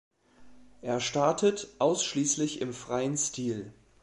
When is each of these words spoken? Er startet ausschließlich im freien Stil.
Er 0.81 0.99
startet 0.99 1.67
ausschließlich 1.77 2.59
im 2.59 2.73
freien 2.73 3.15
Stil. 3.17 3.71